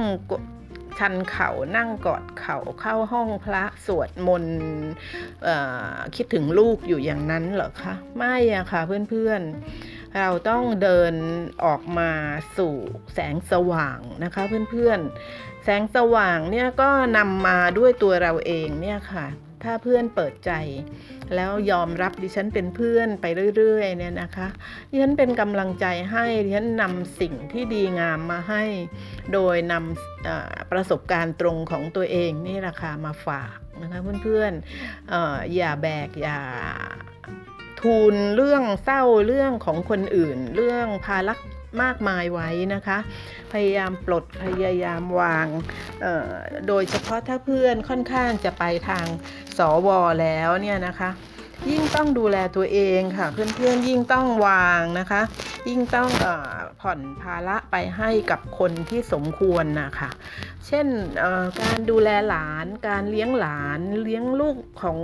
[1.00, 4.60] ชันเข่านั่งกอดเข่าเข้าห้องพระสวดมนต์
[6.16, 11.14] คิดถึงลูกอยู่อย่างนั้นเหรอคะ ไม่อะค่ะเพื่อนๆ เราต้องเดิน
[11.66, 12.12] ออกมา
[12.58, 12.76] สู่
[13.14, 19.28] แสงสว่างนะคะเพื่อนๆ แสงสว่างเนี่ยก็นำมาด้วยตัวเราเองเนี่ยค่ะ
[19.64, 20.52] ถ้าเพื่อนเปิดใจ
[21.36, 23.26] แล้วยอมรับดิฉันเป็นเพื่อนไป
[23.58, 24.48] เรื่อยๆเนี่ยนะคะ
[24.90, 28.64] ดิฉันเป็นกำลังใจให้ดิฉันนำสิ่งที่ดีงามมาให้
[29.34, 35.16] โดยนำประสบการณ์ตรงของตัวเองนี่ราคามาฝากนะคะเพื่อนๆอ
[35.56, 36.40] อย่าแบกอย่า
[37.82, 41.34] ทูลเรื่องเศร้าเรื่องของคนอื่น เรื่องภาระ
[41.84, 42.98] มากมายไว้นะคะ
[43.52, 45.48] พยายามปลดพยายามวาง
[46.68, 49.06] โดยเฉพาะถ้าเพื่อนค่อนข้างจะไปทาง
[49.58, 49.90] สว
[50.22, 51.10] แล้วเนี่ยนะคะ
[51.70, 55.22] ยิ่งต้องดูแลตัวเองค่ะ เพื่อนๆยิ่งต้องวางนะคะ
[55.70, 56.28] ยิ่งต้องอ
[56.82, 60.10] ผ่อนภาระไปให้กับคนที่สมควรนะคะ
[60.68, 60.88] เช่น
[61.62, 65.00] การดูแลหลานการเลี้ยงหลานเลี้ยงลูกของ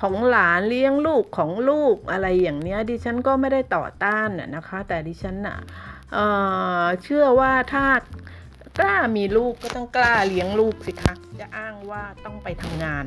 [0.00, 5.58] ของหลานเลี้ยงลูกของลูกอะไรอย่างเนี้ยดิฉันก็ไม่ได้ต่อต้านนะคะ แต่ดิฉันน่ะ
[6.12, 7.86] เเชื่อว่าถ้า
[8.78, 13.04] กล้ามีลูกก็ต้องกล้าเลี้ยงลูกสิคะจะอ้างว่าต้องไปทำงาน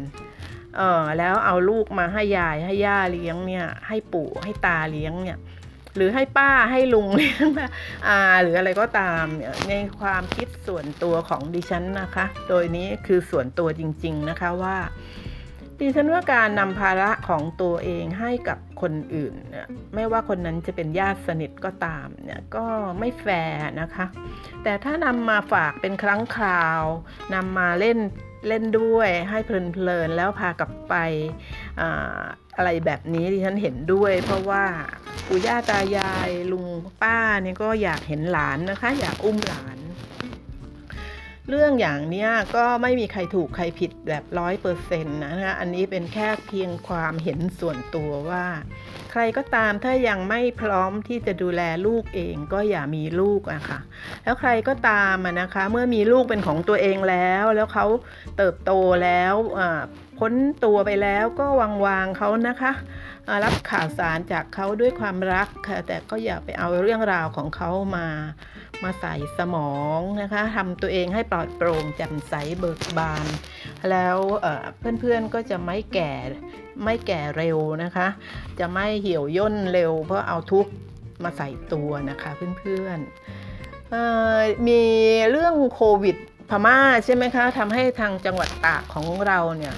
[0.77, 5.39] เออแล้วเอาลูกมาให้ยายให้ย่าเลี้ยงเนี่ย ให้ปู่ให้ตาเลี้ยงเนี่ย
[5.95, 7.45] หรือให้ป้าให้ลุงเลี้ยง
[8.07, 9.23] อ่าหรืออะไรก็ตาม
[9.67, 14.77] ในความคิดส่วนตัวของดิฉันนะคะ โดยนี้คือส่วนตัวจริง ๆนะคะว่า
[15.79, 22.65] ดิฉันว่าการนำภาระของตัวเองให้กับคนอื่นเนี่ยไม่ว่าคนนั้นจะเป็นญาติสนิทก็ตามเนี่ยก็
[22.99, 24.05] ไม่แฟร์นะคะ
[24.63, 26.83] แต่ถ้านำมาฝากเป็นครั้งคราว
[27.33, 27.97] นำมาเล่น
[28.47, 30.95] เล่นด้วยให้เพลินๆแล้วพากลับไป
[31.79, 31.83] อ
[32.57, 34.63] อะไรแบบนี้ที่ฉันเห็นด้วย เพราะว่า
[35.27, 36.67] ปู่ย่าตายายลุง
[37.01, 39.77] ป้าเนี่ยก็อยากเห็นหลานนะคะ อยากอุ้มหลาน
[41.49, 48.45] เรื่องอย่างเนี้ยก็ไม่มีใครถูกใครผิดแบบร้อยเปอร์เซ็นต์นะคะอันนี้เป็นแค่เพียงความเห็นส่วนตัวว่า
[49.11, 53.79] ใครก็ตามถ้ายังไม่พร้อมที่จะดูแลลูกเองก็อย่ามีลูกอะค่ะ
[54.23, 57.85] แล้วใครก็ตามอะนะคะ เมื่อมีลูกเป็นของตัวเองแล้ว แล้วเขา
[58.37, 58.71] เติบโต
[59.03, 59.81] แล้วอ่า
[60.19, 60.33] พ้น
[60.65, 62.71] ตัวไปแล้วก็วางวางเขานะคะ
[63.43, 68.07] รับข่าวสารจากเขาด้วยความรักค่ะแต่ก็อย่าไปเอาเรื่องราวของเขามา
[68.83, 73.25] มาใส่สมองนะคะทำตัวเองให้ปลอดโปร่งแจ่มใสเบิกบาน
[73.89, 76.13] แล้วเเพื่อนๆก็จะไม่แก่
[76.83, 78.07] ไม่แก่เร็วนะคะ
[78.59, 80.67] จะไม่เหี่ยวย่นเร็ว เพราะเอาทุก
[81.23, 84.83] มาใส่ตัวนะคะเพื่อนๆมี
[85.31, 86.15] เรื่องโควิด
[86.49, 89.75] พม่าใช่ไหมคะทำให้ทางจังหวัดตากของเราเนี่ย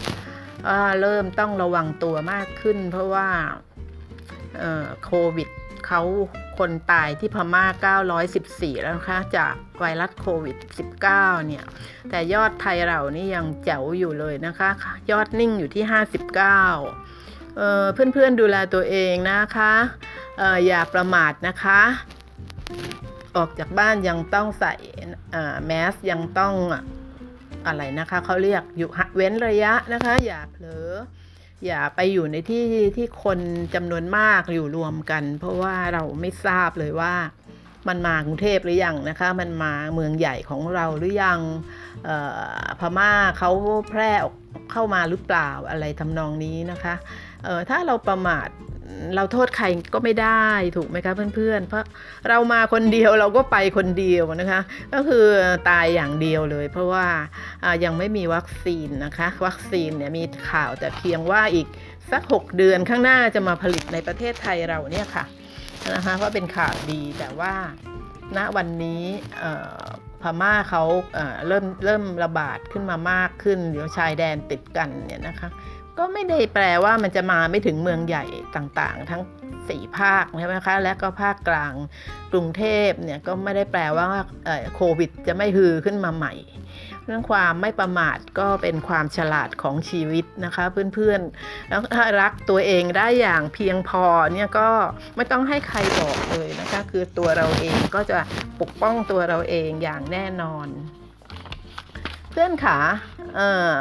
[1.02, 3.28] เริ่มต้องระวังตัวมากขึ้น เพราะว่า
[5.06, 5.50] โควิด
[5.88, 6.02] เขา
[6.58, 7.96] คนตายที่พม่า
[8.34, 10.58] 914 แล้วนะคะจากไวรัสโควิด
[11.02, 11.02] 19
[11.48, 11.64] เนี่ย
[12.10, 14.70] แต่ยอดไทยเรานี่ยังแจ๋วอยู่เลยนะคะ
[15.12, 16.36] ยอดนิ่งอยู่ที่ 59
[17.58, 19.74] เอ่อเพื่อนๆดูแลตัวเองนะคะ
[20.42, 21.82] อออย่าประมาทนะคะ
[23.36, 24.74] ออกจากบ้านยังต้องใส่
[25.66, 26.54] แมสยังต้อง
[27.68, 30.90] อะไรนะคะเขาเรียกอยู่เว้นระยะนะคะ อย่าเผลอ
[31.66, 32.64] อย่าไปอยู่ในที่
[32.98, 33.40] ที่คน
[33.76, 37.14] จำนวนมากอยู่รวมกัน เพราะว่าเราไม่ทราบเลยว่า
[37.88, 41.40] มันมากรุงเทพหรือยังนะคะ มันมาเมืองใหญ่ของเราหรือยัง
[42.80, 43.52] พม่าเขา
[43.90, 44.36] แพร่ออก
[44.72, 46.96] เข้ามาหรือเปล่าอะไรทำนองนี้นะคะ
[47.70, 48.48] ถ้าเราประมาท
[49.16, 51.86] เราโทษใครก็ไม่ได้ถูกไหมคะเพื่อนๆ เพราะ
[52.30, 54.62] เรามาคนเดียวเราก็ไปคนเดียวนะคะ
[54.94, 55.26] ก็คือ
[55.70, 57.06] ตายอย่างเดียวเลย เพราะว่า
[57.84, 61.68] ยังไม่มีวัคซีนนะคะ วัคซีนเนี่ยมีข่าวแต่เพียงว่าอีก
[62.12, 65.26] สัก 6 เดือนข้างหน้าจะมาผลิตในประเทศไทยเราเนี่ยค่ะ
[65.94, 67.54] นะคะว่าเป็นข่าวดีแต่ว่า
[68.38, 69.04] ณวันนี้
[70.22, 70.84] พม่าเขา
[71.48, 75.50] เริ่มเริ่มระบาดขึ้นมามากขึ้นเดี๋ยวชายแดนติดกันเนี่ยนะคะ
[76.00, 78.26] ก็ไม่ได้แปลว่ามันจะมาไม่ถึงเมืองใหญ่
[78.56, 79.22] ต่างๆ ทั้ง
[79.70, 81.74] สี่ภาคใช่ไหมคะและก็ภาคกลาง
[82.32, 84.06] กรุงเทพเนี่ยก็ไม่ได้แปลว่า
[84.46, 86.34] เอ่อโควิดจะไม่ฮือขึ้นมาใหม่
[87.06, 94.70] เรื่องความไม่ประมาทก็เป็นความฉลาดของชีวิตนะคะเพื่อนๆแล้วถ้ารักตัวเองได้อย่างเพียงพอเนี่ยก็
[95.16, 98.20] ไม่ต้องให้ใครบอกเลยนะคะคือตัวเราเองก็จะ
[98.62, 100.68] ปกป้องตัวเราเองอย่างแน่นอน
[102.32, 102.78] เพื่อนขา
[103.36, 103.80] เอ่อ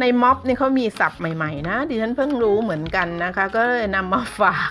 [0.00, 4.70] ในม็อบนี่เขามีศัพท์ใหม่ ๆ นะ ดิฉันเพิ่งรู้เหมือนกันนะคะ ก็เลยนำมาฝาก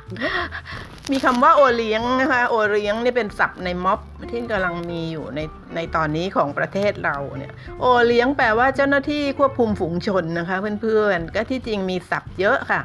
[1.12, 4.00] มีคำว่าโอเลี้ยงนะคะ โอเลี้ยงนี่เป็นศัพท์ในม็อบ
[4.32, 5.40] ที่กำลังมีอยู่ใน
[5.76, 12.82] ในตอนนี้ของประเทศเราเนี่ย โอเลี้ยงแปลว่าเจ้าหน้าที่ควบคุมฝูงชนนะคะ เพื่อนๆ ก็ที่จริงมีศัพท์เยอะค่ะ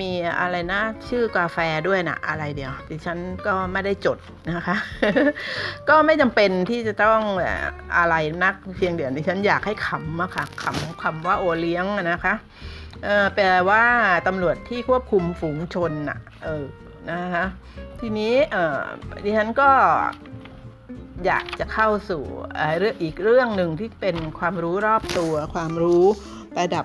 [0.00, 4.18] มีอะไรนะชื่อกาแฟด้วยนะอะไรเดียวดิฉันก็ไม่ได้จด
[4.52, 4.76] นะคะ
[5.88, 7.20] ก็ไม่จำเป็นที่จะต้อง
[7.96, 12.34] อะไรนักเพียงเดียวดิฉันอยากให้ขำอะค่ะขำคำว่าโอเลี้ยงนะคะ
[13.34, 13.84] แปลว่า
[14.26, 16.66] ตำรวจที่ควบคุมฝูงชนน่ะเออ
[17.10, 17.44] นะคะ
[18.00, 18.34] ทีนี้
[19.24, 19.70] ดิฉันก็
[21.26, 22.22] อยากจะเข้าสู่
[22.78, 26.04] เรื่องอีกเรื่องหนึ่งที่เป็นความรู้รอบตัว ความรู้
[26.58, 26.84] ระดับ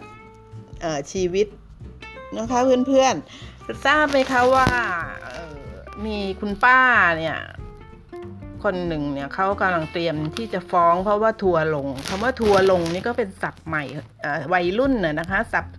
[1.11, 1.47] ชีวิต
[2.37, 4.67] นะคะเพื่อนๆทราบไหมคะว่า
[6.05, 6.79] มีคุณป้า
[7.19, 7.37] เนี่ย
[8.63, 13.83] คนหนึ่งเนี่ยเขากำลังเตรียมที่จะฟ้องเพราะว่าทัวร์ลงคำว่าทัวร์ลงนี่ก็เป็นศัพท์ใหม่
[14.53, 15.75] วัยรุ่นน่ะนะคะศัพท์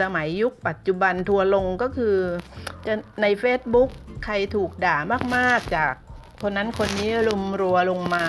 [0.00, 2.16] สมัยยุคปัจจุบันทัวร์ลงก็คือ
[2.86, 3.90] จะใน Facebook
[4.24, 4.96] ใครถูกด่า
[5.36, 5.92] มากๆ จาก
[6.42, 8.26] คนนั้นคนนี้รุมรัวลงมา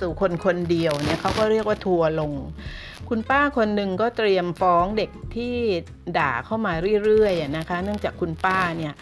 [0.00, 2.32] สู่คนคนเดียวเนี่ยเขาก็เรียกว่าทัวร์ลง
[3.08, 5.56] คุณป้าคนหนึ่งก็เตรียมฟ้องเด็กที่
[6.18, 6.72] ด่าเข้ามา
[7.04, 8.92] เรื่อยๆนะคะ เนื่องจากคุณป้าเนี่ย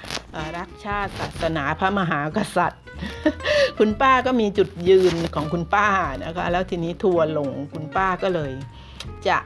[0.57, 2.83] รักชาติศาสนาพระมหากษัตริย์
[3.79, 5.88] คุณป้าก็มีจุดยืนของคุณป้า
[6.25, 8.53] นะคะ แล้วทีนี้ทัวร์ลงคุณป้าก็เลย
[9.29, 9.38] จะ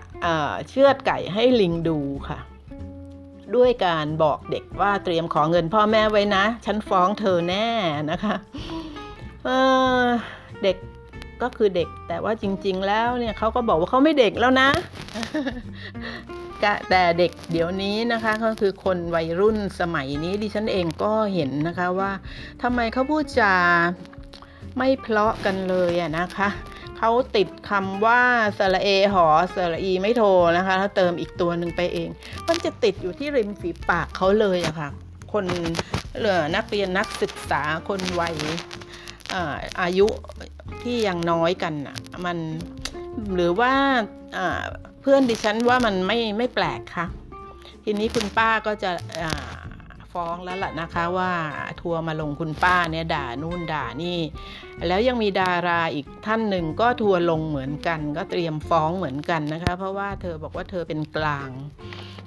[0.68, 2.38] เชือดไก่ให้ลิงดูค่ะ
[3.56, 7.68] ด้วยการบอกเด็กว่าเตรียมขอเงินพ่อแม่ไว้นะ ฉันฟ้องเธอแน่
[8.10, 8.34] นะคะ
[9.44, 10.76] เเด็ก
[11.42, 14.68] ก็คือเด็ก แต่ว่าจริง ๆ แล้วเนี่ยเขาก็บอกว่าเขาไม่เด็กแล้วนะ
[16.90, 22.10] แต่เด็กเดี๋ยวนี้นะคะก็คือคนวัยรุ่นสมัยนี้ดิฉันเองก็เห็นนะคะว่า
[22.62, 23.54] ทำไมเขาพูดจา
[24.78, 26.48] ไม่เพราะกันเลยอะนะคะ
[26.98, 28.22] เขาติดคำว่า
[28.58, 30.22] สระเอหอสระอีไม่โท
[30.56, 32.08] นะคะแล้วเติมอีกตัวหนึ่งไปเอง
[32.48, 34.88] มันจะติดอยู่ที่ริมฝีปากเขาเลยอะค่ะ
[35.32, 35.44] คน
[36.18, 38.36] เหลือนักเรียนนักศึกษาคนวัย
[39.82, 40.08] อายุ
[40.82, 42.38] ที่ยังน้อยกันอะมัน
[43.34, 43.72] หรือว่า
[45.00, 47.06] เพื่อนดิฉันว่ามันไม่ไม่แปลกค่ะ
[47.84, 48.90] ทีนี้คุณป้าก็จะ
[50.12, 51.32] ฟ้องแล้วล่ะนะคะว่า
[51.80, 54.18] ทัวร์มาลงคุณป้าเนี่ยด่านู่นด่านี่
[54.88, 61.50] แล้วยังมีดาราอีกท่านหนึ่งก็ทัวร์ลงเหมือนกัน ก็เตรียมฟ้องเหมือนกันนะคะ เพราะว่าเธอบอกว่าเธอเป็นกลาง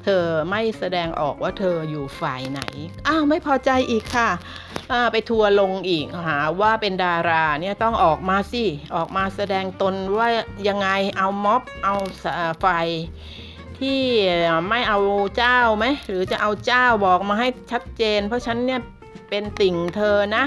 [0.03, 2.61] เธอไม่แสดงออกว่าเธออยู่ฝ่ายไหน
[3.07, 4.29] อ้าวไม่พอใจอีกค่ะ
[5.11, 8.65] ไปทัวร์ลงอีกหาว่าเป็นดาราเนี่ยต้องออกมาสิ
[8.95, 10.27] ออกมาแสดงตนว่า
[10.67, 11.95] ยังไงเอาม็อบเอา
[12.61, 12.65] ไฟ
[13.83, 14.01] ที่
[14.69, 14.99] ไม่เอา
[15.37, 18.81] เจ้าไหมหรือจะเอาเจ้าบอกมาให้ชัดเจน เพราะฉันเนี่ย
[19.29, 20.43] เป็นติ่งเธอนะ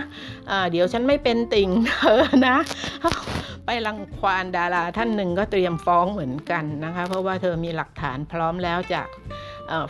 [0.57, 2.57] ะเดี๋ยวฉันไม่เป็นติ่งเธอนะ
[3.67, 9.09] ไปรังควานดาราท่านหนึ่งก็เตรียมฟ้องเหมือนกันนะคะ เพราะว่าเธอมีหลักฐานพร้อมแล้วจาก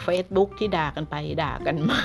[0.03, 2.01] เฟซบุ๊กที่ด่ากันไปด่ากันมา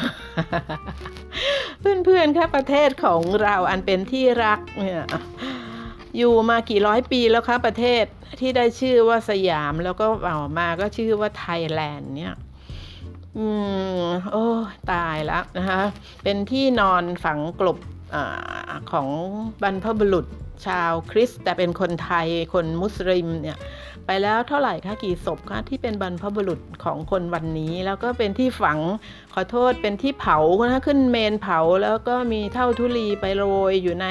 [1.81, 5.03] เพื่อนๆค่ะประเทศของเราอันเป็นที่รักเนี่ย
[6.17, 8.05] อยู่มากี่ร้อยปีแล้วคะประเทศ
[8.39, 12.35] ที่ได้ชื่อว่าสยามแล้วก็เอามาก็ชื่อว่าไทยแลนด์เนี่ย
[13.37, 13.47] อื
[14.03, 14.45] มโอ้
[14.91, 15.81] ตายแล้วนะคะ
[16.23, 17.77] เป็นที่นอนฝังกลบ
[18.15, 18.17] อ
[18.91, 19.07] ของ
[19.63, 20.25] บรรพบุรุษ
[20.65, 23.57] ชาวคริสต์แต่เป็นคนไทยคนมุสลิมเนี่ย
[24.05, 28.79] ไปแล้วเท่าไหร่คะกี่ศพคะที่เป็นบรรพบุรุษของคนวันนี้ แล้วก็เป็นที่ฝัง
[29.33, 30.37] ขอโทษเป็นที่เผา
[30.71, 34.07] นะขึ้นเมนเผาแล้วก็มีเท่าทุลีไปโรยอยู่ใน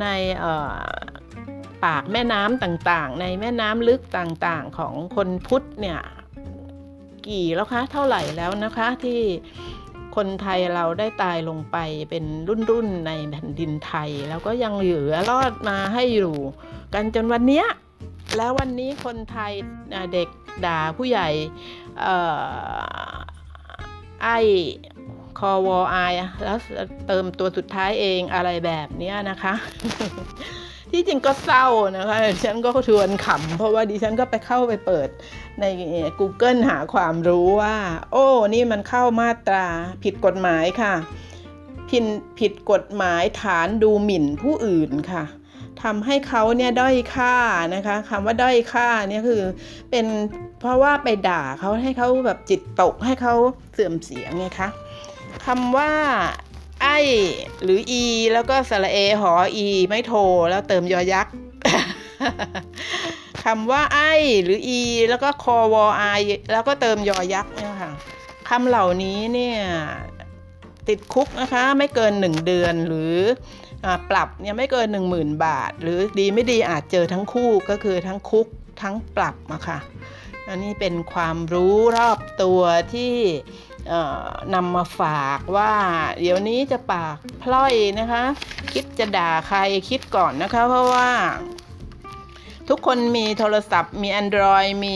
[0.00, 0.06] ใน
[1.84, 6.00] ปากแม่น้ำต่างๆ ในแม่น้ำลึกต่างๆของคนพุทธเนี่ย
[7.28, 9.20] กี่แล้วคะเท่าไหร่แล้วนะคะที่
[10.16, 11.76] คนไทยเราได้ตายลงไป
[12.10, 16.34] เป็นรุ่นๆในแผ่นดินไทย แล้วก็ยังเหลือรอดมาให้อยู่
[16.94, 17.64] กันจนวันนี้
[18.36, 19.52] แล้ววันนี้คนไทย
[20.12, 20.28] เด็ก
[20.64, 21.28] ด่าผู้ใหญ่
[24.22, 24.38] ไอ้
[25.38, 25.96] คอวอไอ
[26.44, 26.58] แล้ว
[27.06, 29.54] เติมตัวสุดท้ายเองอะไรแบบนี้นะคะ
[30.92, 35.08] ที่จริงก็เศร้านะคะฉันก็ชวนขำเพราะว่าดิฉันก็ไปเข้าไปเปิด
[35.60, 35.64] ใน
[36.20, 37.76] Google หาความรู้ว่า
[38.12, 39.66] โอ้ นี่มันเข้ามาตรา
[40.04, 40.94] ผิดกฎหมายค่ะ
[41.90, 42.04] ผิด
[42.38, 45.24] ผิดกฎหมายฐานดูหมิ่นผู้อื่นค่ะ
[45.82, 47.34] ทำให้เขาเนี่ยด้อยค่า
[47.74, 49.42] นะคะคำว่าด้อยค่าเนี่ยคือ
[49.90, 50.06] เป็น
[50.60, 53.34] เพราะว่าไปด่าเขาให้เขาแบบจิตตกให้เขา
[53.72, 54.68] เสื่อมเสียงไงคะ
[55.46, 55.92] คำว่า
[56.82, 56.88] ไอ
[57.62, 60.12] หรืออี แล้วก็สระเอหออี ไม่โท
[60.50, 61.34] แล้วเติมยอยักษ์
[63.44, 64.00] คำว่า ไอ
[64.44, 66.04] หรืออี แล้วก็คอวอไอ
[66.52, 67.92] แล้วก็เติมยอยักษ์เนี่ยค่ะ
[68.48, 69.58] คำเหล่านี้เนี่ย
[70.88, 73.14] ติดคุกนะคะไม่เกินหนึ่งเดือนหรือ
[74.10, 78.46] ปรับเนี่ยไม่เกิน 1 0,000 บาท หรือดีไม่ดีอาจเจอทั้งคู่ก็คือทั้งคุก
[78.82, 79.78] ทั้งปรับอะค่ะ
[80.48, 82.60] อันนี้เป็นความรู้รอบตัว
[82.94, 83.14] ที่
[84.54, 85.72] นำมาฝากว่า
[86.20, 88.22] เดี๋ยวนี้จะปากพล่อยนะคะ
[88.72, 91.08] คิดจะด่าใครคิดก่อนนะคะ เพราะว่า
[92.68, 94.94] ทุกคนมีโทรศัพท์มี Android มี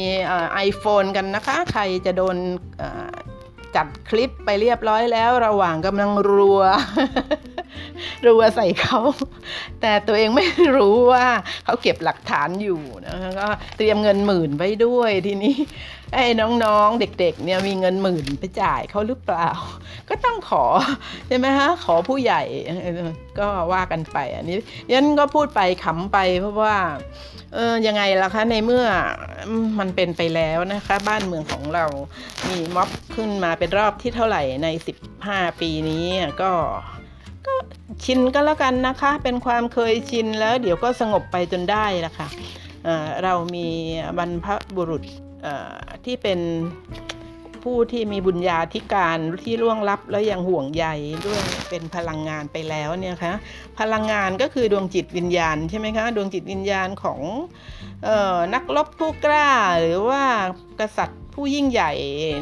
[0.54, 2.36] ไอโฟนกันนะคะ ใครจะโดน
[3.76, 6.60] จัดคลิปไปเรียบร้อยแล้ว ระหว่างกำลังรัว
[8.26, 9.00] รัวใส่เขา
[9.80, 11.26] แต่ตัวเองไม่รู้ว่า
[11.64, 15.56] เขาเก็บหลักฐานอยู่นะก็เตรียมเงินหมื่นไว้ด้วยทีนี้
[16.14, 19.48] ไอ้น้องๆเด็กๆเนี่ยมีเงินหมื่นไปจ่ายเขาหรือเปล่า
[20.08, 20.64] ก็ต้องขอ
[21.26, 22.42] ใช่ไหมฮะขอผู้ใหญ่
[23.38, 24.56] ก็ว่ากันไปอันนี้
[24.92, 26.76] ยันก็พูดไปขำไปเพราะว่า
[27.54, 28.84] เออยังไงล่ะคะในเมื่อ
[29.78, 31.84] มันเป็นไปแล้วนะคะ บ้านเมืองของเรา
[32.48, 34.68] มีม็อบขึ้นมาเป็นรอบที่เท่าไหร่ใน
[35.14, 36.06] 15 ปีนี้
[36.42, 36.52] ก็
[37.46, 37.54] ก็
[38.04, 42.28] ชินก็แล้วกันนะคะ เป็นความเคยชินแล้วเดี๋ยวก็สงบไปจนได้ละค่ะ
[43.24, 43.68] เรามี
[44.18, 44.46] บรรพ
[44.76, 45.04] บุรุษ
[46.04, 46.38] ที่เป็น
[47.62, 50.86] ผู้ที่มีบุญญาธิการที่ล่วงลับแล้วยังห่วงใย
[51.26, 53.34] ด้วยเป็นพลังงานไปแล้วเนี่ยคะ
[53.80, 57.20] พลังงานก็คือดวงจิตวิญญาณใช่ไหมคะดวงจิตวิญญาณของ
[58.54, 59.48] นักรบผู้กล้า
[59.80, 60.22] หรือว่า
[60.80, 61.92] กษัตริย์ผู้ยิ่งใหญ่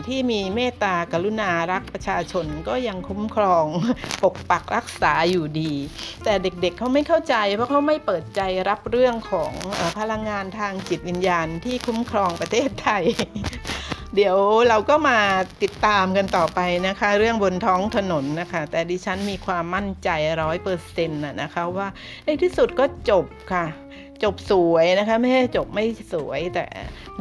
[0.08, 3.66] ที่มีเมตตากรุณารักประชาชนก็ยังคุ้มครอง
[4.22, 5.72] ปกปักรักษาอยู่ดี
[6.24, 9.52] แต่เด็กๆเเขาไม่เข้าใจ เพราะเขาไม่เปิดใจรับเรื่องของ
[9.98, 13.04] พลังงานทางจิตวิญญาณที่คุ้มครองประเทศไทย
[14.16, 14.36] เดี๋ยว
[14.68, 15.18] เราก็มา
[15.62, 20.08] ติดตามกันต่อไปนะคะ เรื่องบนท้องถนนนะคะ แต่ดิฉันมีความมั่นใจ
[20.42, 21.88] ร้อยเปอร์เซ็นต์นะคะว่า
[22.24, 23.66] ในที่สุดก็จบค่ะ
[24.24, 26.64] จบสวยนะคะ ไม่ใช่จบไม่สวยแต่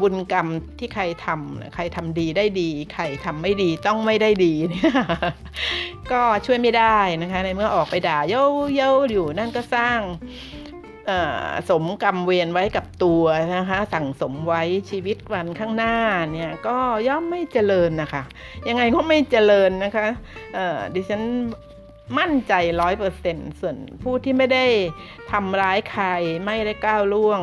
[0.02, 0.48] บุญกรรม
[0.80, 4.94] ที่ใครทำใครทำดีได้ดี ใครทำไม่ดีต้องไม่ได้ดีเนี่ย
[6.12, 10.00] ก็ช่วยไม่ได้นะคะ ในเมื่อออกไปด่าเย้าเย้าอยู่นั่นก็สร้าง
[11.70, 13.24] สมกรรมเวรไว้กับตัว
[13.56, 15.96] นะคะ สั่งสมไว้ชีวิตวันข้างหน้า
[16.34, 18.24] เนี่ยก็ย่อมไม่เจริญนะคะ
[18.68, 20.08] ยังไงก็ไม่เจริญนะคะ
[20.96, 21.22] ดิฉัน
[22.18, 24.66] มั่นใจร้อยเปอร์เซ็นต์ส่วนผู้ที่ไม่ได้
[25.32, 26.06] ทำร้ายใคร
[26.46, 27.42] ไม่ได้ก้าวล่วง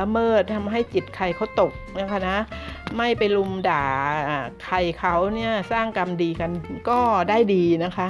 [0.00, 2.38] ละเมิดทำให้จิตใครเขาตกนะคะนะ
[2.96, 3.84] ไม่ไปลุมด่า
[4.64, 6.50] ใครเขาเนี่ยสร้างกรรมดีกัน
[6.90, 8.06] ก็ได้ดีนะคะ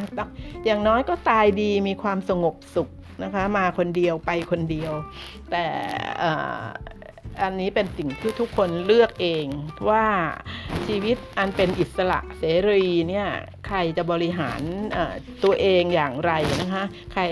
[0.64, 2.88] อย่างน้อยก็ตายดีมีความสงบสุข
[3.22, 4.92] นะคะมาคนเดียวไปคนเดียว
[5.50, 5.64] แต่
[7.42, 9.46] อันนี้เป็นสิ่งที่ทุกคนเลือกเอง
[9.88, 10.06] ว่า
[10.86, 13.28] ชีวิตอันเป็นอิสระเสรีเนี่ย
[13.66, 14.60] ใครจะบริหาร
[15.44, 17.22] ตัวเองอย่างไรนะคะใคร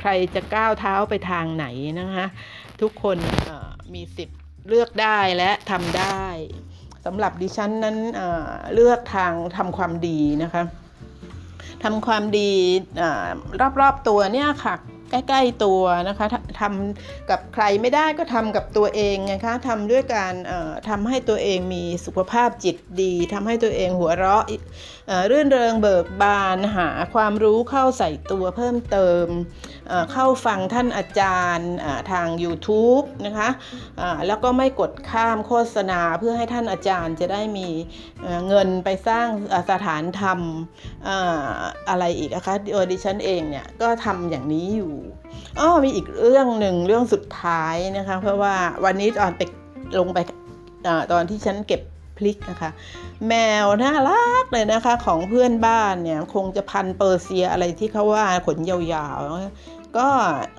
[0.00, 1.66] ใครจะก้าวเท้าไปทางไหน
[2.00, 2.26] นะคะ
[2.80, 3.16] ทุกคน
[3.94, 6.24] มีสิทธิ์เลือกได้และทำได้
[7.04, 7.96] สำหรับดิฉันนั้น
[8.74, 10.64] เลือกทางทำความดีนะคะ
[11.84, 12.52] ทำความดี
[13.00, 13.02] อ
[13.80, 14.74] รอบๆตัวเนี่ยค่ะ
[15.28, 16.26] ใกล้ ๆตัวนะคะ
[16.60, 20.34] ทำกับใครไม่ได้ก็ทำกับตัวเองไงคะทำด้วยการ
[20.88, 24.44] ทำให้ตัวเองมีสุขภาพจิตดีทำให้ตัวเองหัวเราะ
[25.28, 29.26] เรื่นเริงเบิกบานหาความรู้เข้าใส่ตัวเพิ่มเติม
[30.12, 31.72] เข้าฟังท่านอาจารย์
[32.12, 33.48] ทาง YouTube นะคะ
[34.26, 37.68] แล้วก็ไม่กดข้ามโฆษณาเพื่อให้ท่านอาจารย์จะได้มี
[38.48, 39.28] เงินไปสร้าง
[39.70, 40.38] สถานธรรม
[41.88, 44.94] อะไรอีกนะคะโดยดิฉันเองเนี่ยก็ทำอย่างนี้อยู่
[45.60, 49.42] อ้อมีอีกเรื่องหนึ่งเรื่องสุดท้ายนะคะเพราะว่าวันนี้ตอนไป
[49.98, 50.18] ลงไป
[50.86, 51.82] อตอนที่ฉันเก็บ
[52.18, 52.70] พลิกนะคะ
[53.28, 60.08] แมวน่ารักเลยนะคะของเพื่อนบ้านเนี่ยคงจะพันเปอร์เซียอะไรที่เขาว่าขนยาวๆ ก็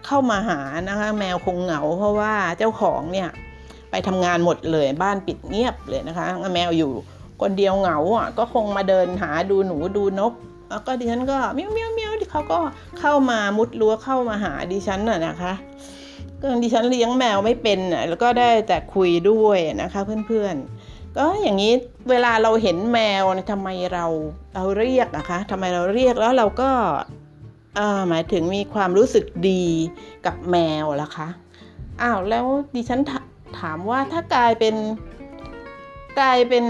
[0.06, 3.30] เข้ามาหานะคะ แมวคงเหงา เพราะว่าเจ้าของเนี่ย
[3.91, 6.91] ไปทำงานหมดเลยบ้านปิดเงียบเลยนะคะ แมวอยู่
[7.41, 10.34] คนเดียวเหงาอะก็คงมาเดินหาดูหนูดูนก
[10.69, 12.60] แล้วก็ดิฉันก็เมี้ยวเมี้ยวเมี้ยวเขาก็
[13.00, 15.54] เข้ามามุดรั้วเข้ามาหาดิฉันน่ะนะคะ
[16.41, 21.74] ก็ดิฉันเลี้ยงแมวไม่เป็นน่ะแล้วก็ได้แต่คุยด้วยนะคะ เพื่อนๆ ก็อย่างนี้
[22.10, 24.06] เวลาเราเห็นแมวเนี่ยทำไมเรา
[24.56, 26.69] เราเรียกนะคะทำไมเราเรียกแล้วเราก็
[28.09, 29.65] หมายถึงมีความรู้สึกดี
[30.25, 31.27] กับแมวล่ะคะ
[32.01, 33.11] อ้าวแล้วดิฉันถ
[33.59, 34.75] ถามว่าถ้ากลายเป็น
[36.19, 36.65] กลายเป็น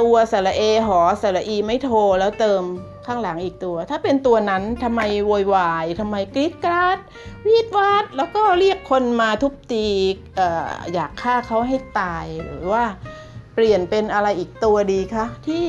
[0.00, 2.62] ตัวสระเอหอสระอีไม่โทรแล้วเติม
[3.06, 6.98] ข้างหลังอีกตัว ถ้าเป็นตัวนั้นทำไมโวยวายทำไมกรีดกราด
[7.46, 9.86] วีดวาดแล้วก็เรียกคนมาทุบตี
[10.38, 10.40] อ
[10.94, 12.84] อยากฆ่าเขาให้ตายหรือว่า
[13.58, 15.68] ปลี่ยนเป็นอะไรอีกตัวดีคะที่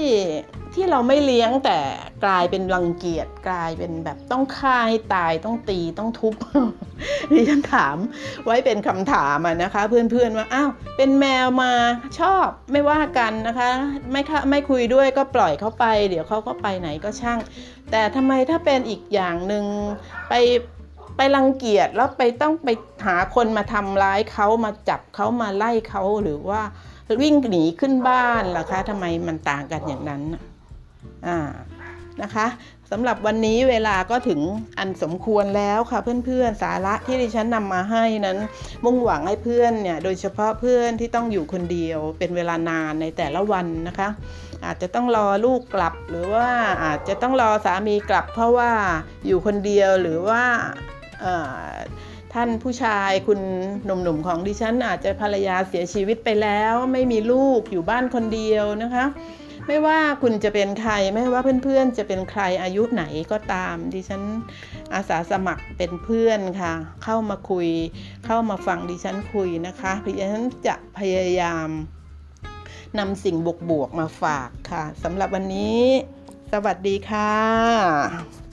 [0.76, 1.80] ที่เราไม่เลี้ยงแต่
[2.26, 6.34] กลายเป็นรังเกียจกลายเป็นแบบต้องฆ่าให้ตายต้องตีต้องทุบ
[7.34, 7.98] ดิฉันถาม
[8.46, 11.74] ไว้เป็นคำถามนะคะ เพื่อนๆว่าอ้าวเป็นแมวมา
[12.20, 13.70] ชอบไม่ว่ากันนะคะ
[14.12, 17.40] ไม่ค่ะไม่คุยด้วยก็ปล่อยเขาไป เดี๋ยวเขาก็ไปไหนก็ช่าง
[17.92, 19.66] แต่ทำไมถ้าเป็นอีกอย่างหนึ่ง
[20.30, 20.34] ไป
[21.18, 22.70] ไปรังเกียจแล้วไปต้องไป
[23.06, 26.62] หาคนมาทำร้ายเขามาจับเขามาไล่เขาหรือว่า
[27.22, 30.42] วิ่งหนีขึ้นบ้านล่ะคะทำไมมันต่างกันอย่างนั้นนะ
[31.28, 31.38] อ่า
[32.22, 32.48] นะคะ
[32.92, 34.42] สำหรับวันนี้เวลาก็ถึง
[34.80, 38.38] อันสมควรแล้วค่ะเพื่อนๆสาระที่ดิฉันนำมาให้นั้น
[38.86, 44.10] มุ่งหวังให้เพื่อนเนี่ยโดยเฉพาะเพื่อนที่ต้องอยู่คนเดียวเป็นเวลานานในแต่ละวันนะคะ
[44.66, 46.48] อาจจะต้องรอลูกกลับหรือว่า
[46.84, 48.72] อาจจะต้องรอสามีกลับเพราะว่า
[49.26, 50.44] อยู่คนเดียวหรือว่า
[51.24, 51.74] อ่อ
[52.34, 53.40] ท่านผู้ชายคุณ
[53.86, 59.06] หนุ่มๆของดิฉันอาจจะภรรยาเสียชีวิตไปแล้ว ไม่มีลูกอยู่บ้านคนเดียวนะคะ
[59.68, 64.22] ไม่ว่าคุณจะเป็นใครไม่ว่าเพื่อนๆ จะเป็นใครอายุไหนก็ตาม ดิฉัน
[64.94, 67.70] อาสาสมัครเป็นเพื่อนค่ะ เข้ามาคุย
[68.26, 71.70] เข้ามาฟังดิฉันคุยนะคะดิฉันจะพยายาม
[73.00, 73.36] นำสิ่ง
[73.70, 75.84] บวกๆมาฝากค่ะสำหรับวันนี้
[76.52, 78.49] สวัสดีค่ะ